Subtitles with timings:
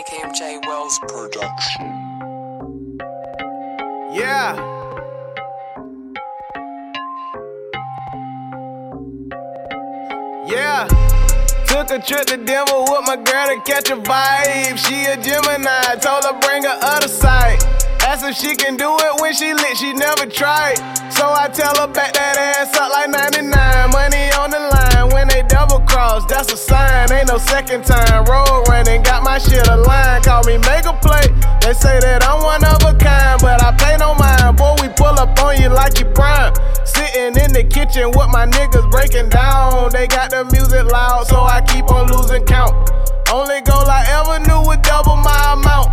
[0.00, 2.98] AKMJ Wells production.
[4.10, 4.56] Yeah.
[10.46, 10.86] Yeah.
[11.66, 14.78] Took a trip to Denver with my girl to catch a vibe.
[14.78, 17.58] She a Gemini, told her bring her other side.
[18.00, 20.76] Asked if she can do it when she lit, she never tried.
[21.12, 22.99] So I tell her back that ass up like
[26.20, 27.12] cross, that's a sign.
[27.12, 28.24] Ain't no second time.
[28.24, 30.24] Road running, got my shit aligned.
[30.24, 31.26] Call me mega play.
[31.60, 34.56] They say that I'm one of a kind, but I pay no mind.
[34.56, 36.54] Boy, we pull up on you like you prime.
[36.84, 39.90] Sitting in the kitchen with my niggas breaking down.
[39.92, 42.72] They got the music loud, so I keep on losing count.
[43.32, 45.88] Only goal I ever knew was double my amount.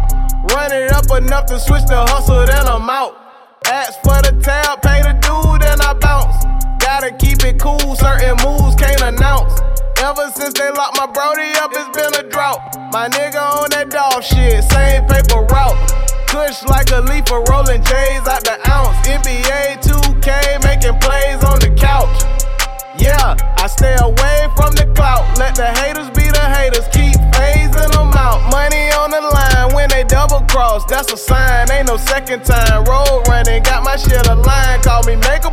[0.52, 3.16] Run it up enough to switch the hustle, then I'm out.
[3.66, 6.46] Ask for the tab, pay the dude, then I bounce.
[6.80, 8.57] Gotta keep it cool, certain moves.
[10.08, 12.64] Ever since they locked my Brody up, it's been a drought.
[12.96, 15.76] My nigga on that dog shit, same paper route.
[16.32, 18.96] Kush like a leaf of rolling J's out the ounce.
[19.04, 22.24] NBA 2K making plays on the couch.
[22.96, 25.28] Yeah, I stay away from the clout.
[25.36, 28.40] Let the haters be the haters, keep phasing them out.
[28.48, 31.68] Money on the line when they double cross, that's a sign.
[31.70, 32.88] Ain't no second time.
[32.88, 34.88] Road running, got my shit aligned.
[34.88, 35.52] Call me make a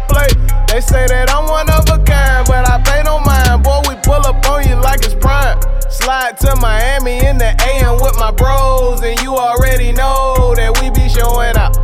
[6.64, 11.52] Miami in the AM with my bros, and you already know that we be showing
[11.60, 11.76] out.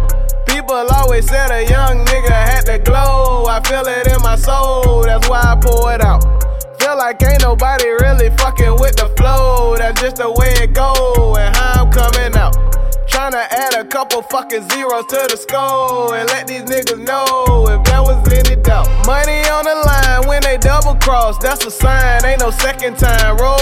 [0.48, 3.44] People always said a young nigga had to glow.
[3.44, 6.24] I feel it in my soul, that's why I pour it out.
[6.80, 9.76] Feel like ain't nobody really fucking with the flow.
[9.76, 12.56] That's just the way it go and how I'm coming out.
[13.04, 17.84] Tryna add a couple fucking zeros to the score and let these niggas know if
[17.84, 18.88] there was any doubt.
[19.04, 22.24] Money on the line when they double cross, that's a sign.
[22.24, 23.36] Ain't no second time.
[23.36, 23.59] Got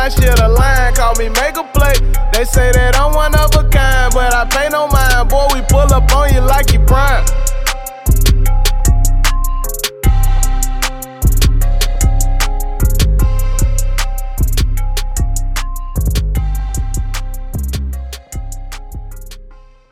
[0.00, 0.96] my shit aligned.
[0.96, 1.92] Call me make a play.
[2.32, 5.28] They say that I'm one of a kind, but I pay no mind.
[5.28, 7.24] Boy, we pull up on you like you prime.